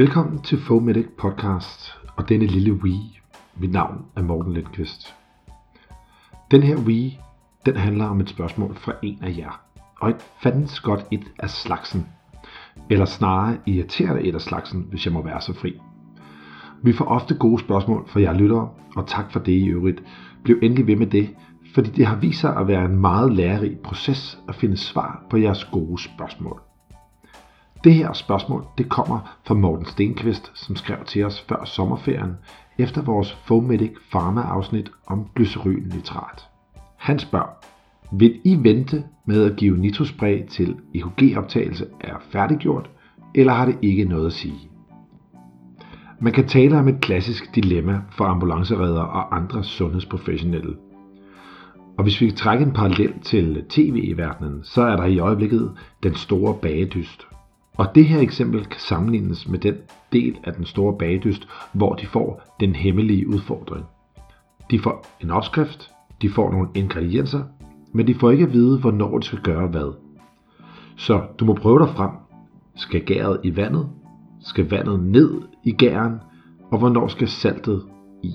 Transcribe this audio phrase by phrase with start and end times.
[0.00, 3.20] Velkommen til Fomedic Podcast og denne lille Wii.
[3.56, 5.14] Mit navn er Morten Lindqvist.
[6.50, 7.18] Den her Wii,
[7.66, 9.60] den handler om et spørgsmål fra en af jer.
[10.00, 12.06] Og et fandens godt et af slagsen.
[12.90, 15.80] Eller snarere irriterende et af slagsen, hvis jeg må være så fri.
[16.82, 20.02] Vi får ofte gode spørgsmål fra jer lyttere, og tak for det i øvrigt.
[20.44, 21.30] Bliv endelig ved med det,
[21.74, 25.36] fordi det har vist sig at være en meget lærerig proces at finde svar på
[25.36, 26.69] jeres gode spørgsmål.
[27.84, 32.32] Det her spørgsmål det kommer fra Morten Stenqvist, som skrev til os før sommerferien
[32.78, 36.48] efter vores Fomedic Pharma afsnit om glycerylnitrat.
[36.96, 37.66] Han spørger,
[38.12, 42.90] vil I vente med at give nitrospray til EKG-optagelse er færdiggjort,
[43.34, 44.70] eller har det ikke noget at sige?
[46.20, 50.76] Man kan tale om et klassisk dilemma for ambulanceredere og andre sundhedsprofessionelle.
[51.98, 55.18] Og hvis vi kan trække en parallel til tv i verdenen, så er der i
[55.18, 55.72] øjeblikket
[56.02, 57.26] den store bagedyst,
[57.80, 59.74] og det her eksempel kan sammenlignes med den
[60.12, 63.84] del af den store bagdyst, hvor de får den hemmelige udfordring.
[64.70, 65.90] De får en opskrift,
[66.22, 67.42] de får nogle ingredienser,
[67.92, 69.94] men de får ikke at vide, hvornår de skal gøre hvad.
[70.96, 72.10] Så du må prøve dig frem.
[72.76, 73.88] Skal gæret i vandet?
[74.40, 76.20] Skal vandet ned i gæren?
[76.70, 77.86] Og hvornår skal saltet
[78.22, 78.32] i?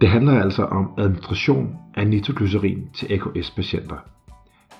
[0.00, 3.96] Det handler altså om administration af nitroglycerin til AKS-patienter.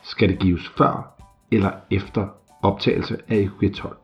[0.02, 1.18] Skal det gives før
[1.50, 2.28] eller efter
[2.62, 3.96] optagelse af EKG 12.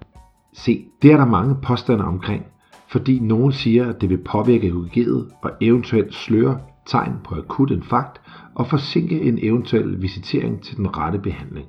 [0.53, 2.45] Se, det er der mange påstande omkring,
[2.89, 8.21] fordi nogen siger, at det vil påvirke EKG'et og eventuelt sløre tegn på akut infarkt
[8.55, 11.67] og forsinke en eventuel visitering til den rette behandling.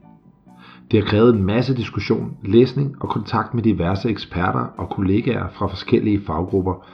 [0.91, 5.67] Det har krævet en masse diskussion, læsning og kontakt med diverse eksperter og kollegaer fra
[5.67, 6.85] forskellige faggrupper,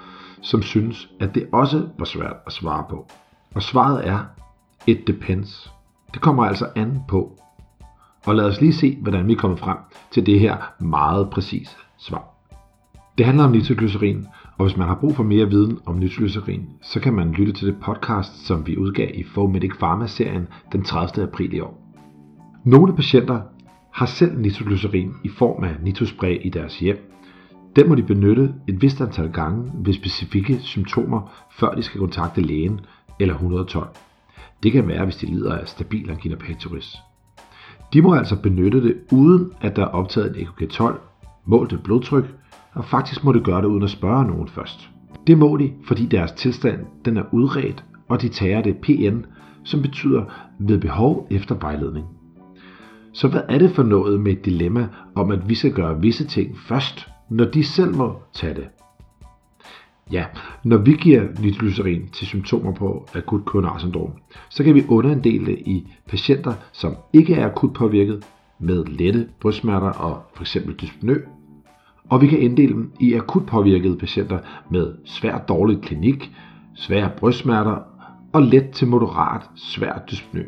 [0.42, 3.08] som synes, at det også var svært at svare på.
[3.56, 4.20] Og svaret er,
[4.88, 5.72] it depends.
[6.14, 7.38] Det kommer altså an på,
[8.26, 9.78] og lad os lige se, hvordan vi kommer frem
[10.12, 12.36] til det her meget præcise svar.
[13.18, 14.26] Det handler om nitroglycerin,
[14.58, 17.68] og hvis man har brug for mere viden om nitroglycerin, så kan man lytte til
[17.68, 21.28] det podcast, som vi udgav i Fomedic Pharma-serien den 30.
[21.28, 21.82] april i år.
[22.64, 23.42] Nogle patienter
[23.92, 27.12] har selv nitroglycerin i form af nitrospray i deres hjem.
[27.76, 32.42] Den må de benytte et vist antal gange ved specifikke symptomer, før de skal kontakte
[32.42, 32.80] lægen
[33.20, 33.88] eller 112.
[34.64, 36.98] Det kan være, hvis de lider af stabil angina pectoris.
[37.96, 40.94] De må altså benytte det, uden at der er optaget en EKG12,
[41.46, 42.36] målt et blodtryk,
[42.74, 44.90] og faktisk må det gøre det uden at spørge nogen først.
[45.28, 49.26] Det må de, fordi deres tilstand den er udredt, og de tager det PN,
[49.64, 50.24] som betyder
[50.60, 52.06] ved behov efter vejledning.
[53.14, 56.28] Så hvad er det for noget med et dilemma om, at vi skal gøre visse
[56.28, 58.68] ting først, når de selv må tage det?
[60.12, 60.26] Ja,
[60.64, 64.12] når vi giver nitroglycerin til symptomer på akut koronarsyndrom,
[64.50, 68.26] så kan vi underinddele i patienter, som ikke er akut påvirket
[68.60, 70.58] med lette brystsmerter og f.eks.
[70.82, 71.16] dyspnø,
[72.10, 74.40] og vi kan inddele dem i akut påvirkede patienter
[74.70, 76.32] med svær dårlig klinik,
[76.76, 77.78] svære brystsmerter
[78.34, 80.44] og let til moderat svær dyspnø.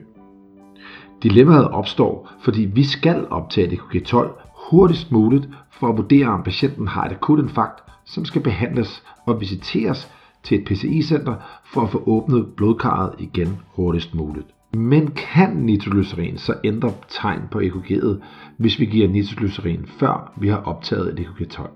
[1.24, 4.28] Dilemmaet opstår, fordi vi skal optage EKG12
[4.70, 9.42] hurtigst muligt for at vurdere, om patienten har et akut infarkt som skal behandles og
[9.42, 10.12] visiteres
[10.44, 11.36] til et PCI-center
[11.66, 14.48] for at få åbnet blodkarret igen hurtigst muligt.
[14.74, 18.22] Men kan nitroglycerin så ændre tegn på EKG'et,
[18.58, 21.68] hvis vi giver nitroglycerin før vi har optaget et EKG12?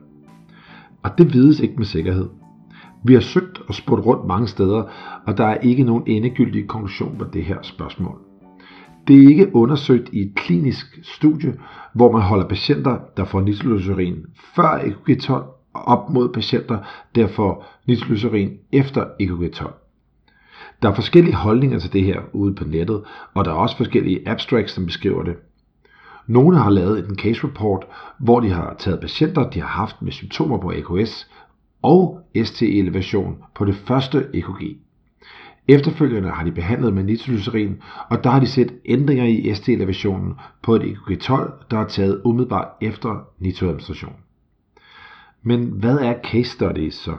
[1.03, 2.29] Og det vides ikke med sikkerhed.
[3.03, 4.83] Vi har søgt og spurgt rundt mange steder,
[5.27, 8.17] og der er ikke nogen endegyldig konklusion på det her spørgsmål.
[9.07, 11.53] Det er ikke undersøgt i et klinisk studie,
[11.93, 14.17] hvor man holder patienter, der får nitroglycerin
[14.55, 16.77] før EKG12 op mod patienter,
[17.15, 19.71] der får nitroglycerin efter EKG12.
[20.81, 24.29] Der er forskellige holdninger til det her ude på nettet, og der er også forskellige
[24.29, 25.35] abstracts, som beskriver det.
[26.27, 27.85] Nogle har lavet en case report,
[28.19, 31.29] hvor de har taget patienter, de har haft med symptomer på AKS
[31.81, 34.77] og ST-elevation på det første EKG.
[35.67, 40.33] Efterfølgende har de behandlet med nitroglycerin, og der har de set ændringer i ST-elevationen
[40.63, 44.13] på et EKG12, der er taget umiddelbart efter nitroadministration.
[45.43, 47.15] Men hvad er case studies så?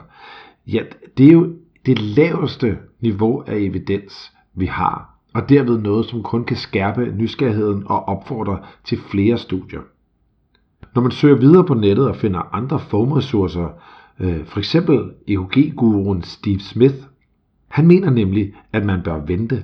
[0.67, 0.83] Ja,
[1.17, 1.53] det er jo
[1.85, 7.83] det laveste niveau af evidens, vi har, og derved noget, som kun kan skærpe nysgerrigheden
[7.85, 9.81] og opfordre til flere studier.
[10.95, 13.67] Når man søger videre på nettet og finder andre foam-ressourcer,
[14.19, 16.95] øh, for eksempel EKG-guruen Steve Smith,
[17.67, 19.63] han mener nemlig, at man bør vente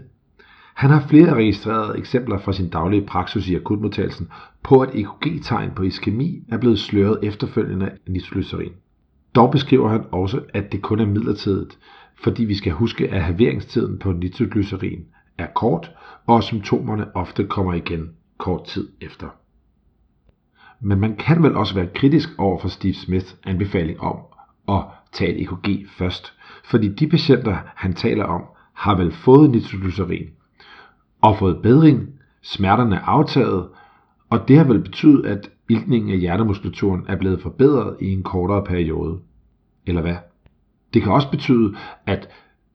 [0.79, 4.29] han har flere registrerede eksempler fra sin daglige praksis i akutmodtagelsen
[4.63, 8.71] på, at EKG-tegn på iskemi er blevet sløret efterfølgende af nitroglycerin.
[9.35, 11.77] Dog beskriver han også, at det kun er midlertidigt,
[12.23, 15.05] fordi vi skal huske, at halveringstiden på nitroglycerin
[15.37, 15.91] er kort,
[16.27, 19.27] og symptomerne ofte kommer igen kort tid efter.
[20.79, 24.17] Men man kan vel også være kritisk over for Steve Smiths anbefaling om
[24.67, 26.33] at tage et EKG først,
[26.65, 28.41] fordi de patienter, han taler om,
[28.73, 30.29] har vel fået nitroglycerin
[31.21, 32.09] og fået bedring,
[32.41, 33.67] smerterne er aftaget,
[34.29, 38.63] og det har vel betydet, at iltningen af hjertemuskulaturen er blevet forbedret i en kortere
[38.63, 39.19] periode.
[39.85, 40.15] Eller hvad?
[40.93, 41.75] Det kan også betyde,
[42.05, 42.29] at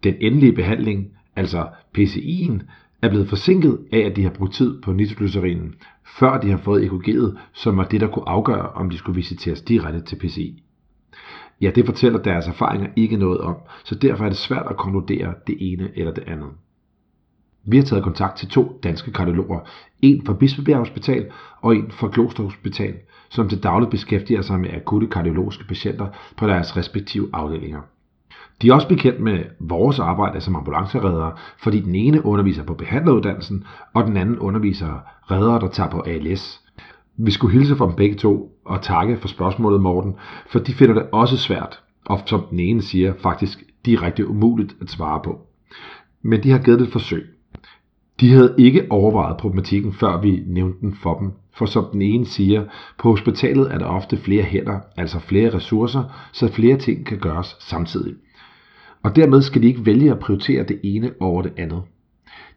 [0.04, 1.68] den endelige behandling, altså
[1.98, 2.62] PCI'en,
[3.02, 5.74] er blevet forsinket af, at de har brugt tid på nitroglycerinen,
[6.18, 9.62] før de har fået EKG'et, som var det, der kunne afgøre, om de skulle visiteres
[9.62, 10.62] direkte til PCI.
[11.60, 15.34] Ja, det fortæller deres erfaringer ikke noget om, så derfor er det svært at konkludere
[15.46, 16.48] det ene eller det andet.
[17.66, 19.60] Vi har taget kontakt til to danske kardiologer,
[20.02, 21.26] en fra Bispebjerg Hospital
[21.60, 22.94] og en fra Kloster Hospital,
[23.28, 26.06] som til dagligt beskæftiger sig med akutte kardiologiske patienter
[26.36, 27.80] på deres respektive afdelinger.
[28.62, 33.64] De er også bekendt med vores arbejde som ambulancereddere, fordi den ene underviser på behandleruddannelsen,
[33.94, 35.00] og den anden underviser
[35.30, 36.60] reddere, der tager på ALS.
[37.16, 40.14] Vi skulle hilse fra dem begge to og takke for spørgsmålet, Morten,
[40.50, 44.90] for de finder det også svært, og som den ene siger, faktisk direkte umuligt at
[44.90, 45.46] svare på.
[46.22, 47.33] Men de har givet det et forsøg.
[48.24, 52.26] De havde ikke overvejet problematikken, før vi nævnte den for dem, for som den ene
[52.26, 52.64] siger,
[52.98, 57.56] på hospitalet er der ofte flere hænder, altså flere ressourcer, så flere ting kan gøres
[57.60, 58.14] samtidig.
[59.02, 61.82] Og dermed skal de ikke vælge at prioritere det ene over det andet.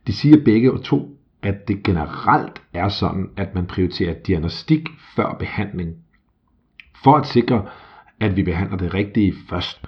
[0.08, 5.96] De siger begge to, at det generelt er sådan, at man prioriterer diagnostik før behandling,
[7.04, 7.66] for at sikre,
[8.19, 9.81] at vi behandler det rigtige først.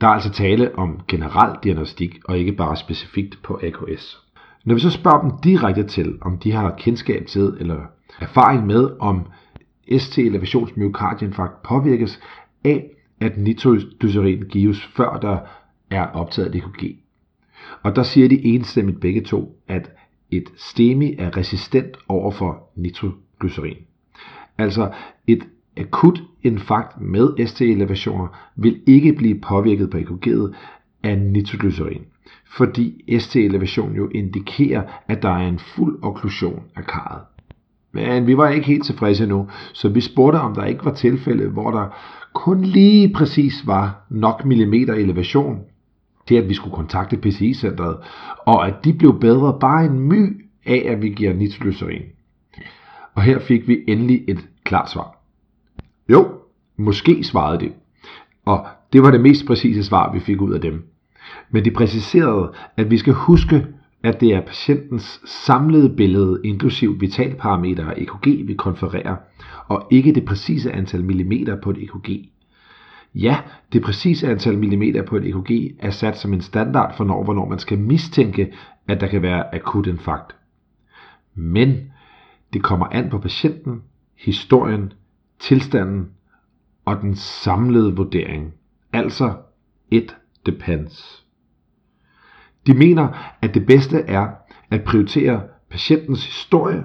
[0.00, 4.29] Der er altså tale om generel diagnostik, og ikke bare specifikt på AKS.
[4.64, 7.80] Når vi så spørger dem direkte til, om de har kendskab til eller
[8.20, 9.26] erfaring med, om
[9.98, 12.20] ST-elevations myokardieinfarkt påvirkes
[12.64, 12.90] af,
[13.20, 15.38] at nitroglycerin gives før der
[15.90, 16.96] er optaget EKG.
[17.82, 19.90] Og der siger de enstemmigt begge to, at
[20.30, 23.76] et STEMI er resistent over for nitroglycerin.
[24.58, 24.92] Altså
[25.26, 25.46] et
[25.76, 28.26] akut infarkt med ST-elevationer
[28.56, 30.54] vil ikke blive påvirket på EKG'et
[31.02, 32.02] af nitroglycerin,
[32.56, 37.22] fordi ST-elevation jo indikerer, at der er en fuld okklusion af karret.
[37.92, 41.48] Men vi var ikke helt tilfredse nu, så vi spurgte, om der ikke var tilfælde,
[41.48, 41.88] hvor der
[42.34, 45.60] kun lige præcis var nok millimeter elevation
[46.28, 47.96] til, at vi skulle kontakte PCI-centret,
[48.46, 52.02] og at de blev bedre bare en my af, at vi giver nitroglycerin.
[53.14, 55.16] Og her fik vi endelig et klart svar.
[56.08, 56.28] Jo,
[56.76, 57.72] måske svarede det.
[58.44, 60.84] Og det var det mest præcise svar, vi fik ud af dem.
[61.50, 63.66] Men de præciserede, at vi skal huske,
[64.02, 69.16] at det er patientens samlede billede, inklusiv vitalparametre og EKG, vi konfererer,
[69.68, 72.28] og ikke det præcise antal millimeter på et EKG.
[73.14, 73.36] Ja,
[73.72, 77.48] det præcise antal millimeter på et EKG er sat som en standard for når, hvornår
[77.48, 78.52] man skal mistænke,
[78.88, 80.36] at der kan være akut infarkt.
[81.34, 81.92] Men
[82.52, 83.82] det kommer an på patienten,
[84.16, 84.92] historien,
[85.38, 86.08] tilstanden
[86.84, 88.54] og den samlede vurdering.
[88.92, 89.32] Altså
[89.90, 90.16] it
[90.46, 91.24] depends.
[92.66, 93.08] De mener,
[93.42, 94.28] at det bedste er
[94.70, 96.84] at prioritere patientens historie,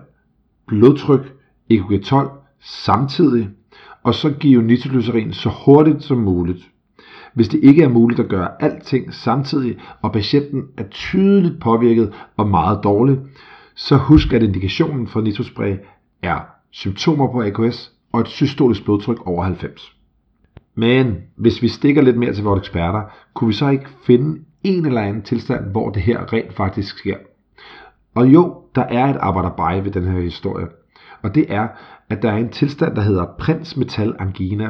[0.67, 1.33] blodtryk,
[1.73, 2.29] EKG12
[2.59, 3.49] samtidig,
[4.03, 6.71] og så give nitroglycerin så hurtigt som muligt.
[7.33, 12.47] Hvis det ikke er muligt at gøre alting samtidig, og patienten er tydeligt påvirket og
[12.47, 13.17] meget dårlig,
[13.75, 15.77] så husk at indikationen for nitrospray
[16.21, 16.39] er
[16.71, 19.94] symptomer på AKS og et systolisk blodtryk over 90.
[20.75, 23.01] Men hvis vi stikker lidt mere til vores eksperter,
[23.33, 27.17] kunne vi så ikke finde en eller anden tilstand, hvor det her rent faktisk sker.
[28.15, 30.67] Og jo, der er et arbejderbej ved den her historie.
[31.21, 31.67] Og det er,
[32.09, 34.69] at der er en tilstand, der hedder prinsmetal angina,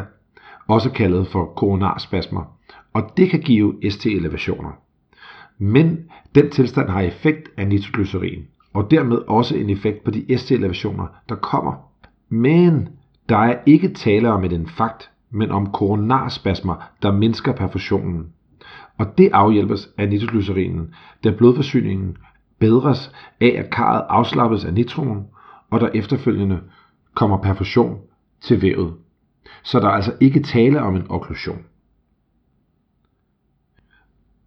[0.67, 2.57] også kaldet for koronarspasmer.
[2.93, 4.71] Og det kan give ST-elevationer.
[5.57, 5.97] Men
[6.35, 11.35] den tilstand har effekt af nitroglycerin, og dermed også en effekt på de ST-elevationer, der
[11.35, 11.73] kommer.
[12.29, 12.89] Men
[13.29, 18.27] der er ikke tale om et infarkt, men om koronarspasmer, der mindsker perfusionen.
[18.97, 22.17] Og det afhjælpes af nitroglycerinen, da blodforsyningen
[22.59, 23.11] bedres
[23.41, 25.27] af, at karret afslappes af nitroen,
[25.69, 26.59] og der efterfølgende
[27.15, 27.99] kommer perfusion
[28.41, 28.93] til vævet.
[29.63, 31.63] Så der er altså ikke tale om en okklusion.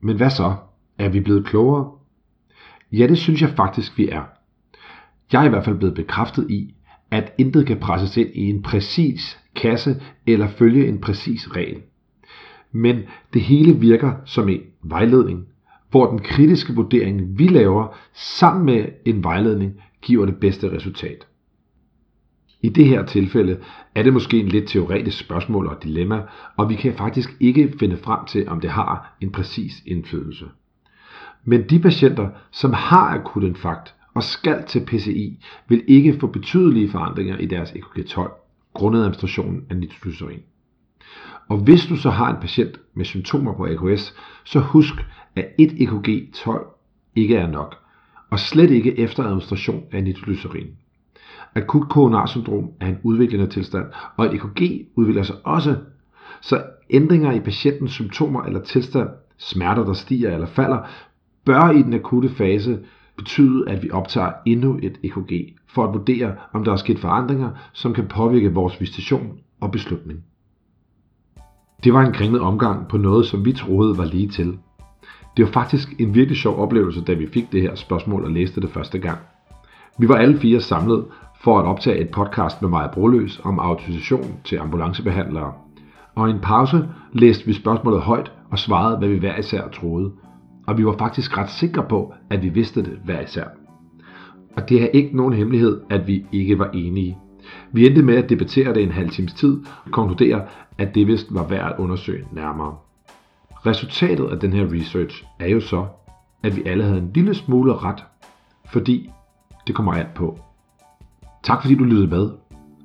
[0.01, 0.55] Men hvad så?
[0.99, 1.93] Er vi blevet klogere?
[2.93, 4.23] Ja, det synes jeg faktisk, vi er.
[5.33, 6.75] Jeg er i hvert fald blevet bekræftet i,
[7.11, 11.83] at intet kan presses ind i en præcis kasse eller følge en præcis regel.
[12.73, 15.47] Men det hele virker som en vejledning,
[15.91, 21.27] hvor den kritiske vurdering, vi laver sammen med en vejledning, giver det bedste resultat.
[22.63, 23.59] I det her tilfælde
[23.95, 26.23] er det måske en lidt teoretisk spørgsmål og dilemma,
[26.57, 30.45] og vi kan faktisk ikke finde frem til, om det har en præcis indflydelse.
[31.45, 36.91] Men de patienter, som har akut infarkt og skal til PCI, vil ikke få betydelige
[36.91, 40.43] forandringer i deres EKG12 grundet administrationen af nitroglycerin.
[41.49, 44.95] Og hvis du så har en patient med symptomer på AKS, så husk,
[45.37, 46.67] at et EKG 12
[47.17, 47.77] ikke er nok,
[48.31, 50.67] og slet ikke efter administration af nitroglycerin.
[51.55, 55.77] Akut koronarsyndrom er en udviklende tilstand, og et EKG udvikler sig også.
[56.41, 59.09] Så ændringer i patientens symptomer eller tilstand,
[59.39, 60.79] smerter der stiger eller falder,
[61.45, 62.79] bør i den akutte fase
[63.19, 67.51] betyde, at vi optager endnu et EKG for at vurdere, om der er sket forandringer,
[67.73, 70.19] som kan påvirke vores visitation og beslutning.
[71.85, 74.59] Det var en kringlet omgang på noget, som vi troede var lige til.
[75.37, 78.61] Det var faktisk en virkelig sjov oplevelse, da vi fik det her spørgsmål og læste
[78.61, 79.19] det første gang.
[79.99, 81.05] Vi var alle fire samlet
[81.41, 85.53] for at optage et podcast med Maja Broløs om autorisation til ambulancebehandlere.
[86.15, 90.13] Og i en pause læste vi spørgsmålet højt og svarede, hvad vi hver især troede.
[90.69, 93.45] Og vi var faktisk ret sikre på, at vi vidste det hver især.
[94.57, 97.19] Og det er ikke nogen hemmelighed, at vi ikke var enige.
[97.73, 100.43] Vi endte med at debattere det en halv times tid og konkludere,
[100.79, 102.77] at det vist var værd at undersøge nærmere.
[103.67, 105.87] Resultatet af den her research er jo så,
[106.43, 108.05] at vi alle havde en lille smule ret,
[108.73, 109.11] fordi
[109.67, 110.39] det kommer alt på.
[111.43, 112.31] Tak fordi du lyttede med.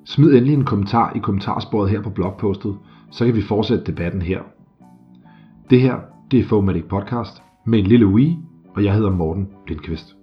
[0.06, 2.78] Smid endelig en kommentar i kommentarsporet her på blogpostet,
[3.12, 4.42] så kan vi fortsætte debatten her.
[5.70, 6.00] Det her,
[6.32, 8.38] det er Fomatic Podcast med en lille Wii,
[8.76, 10.23] og jeg hedder Morten Lindqvist.